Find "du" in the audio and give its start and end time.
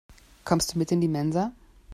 0.73-0.79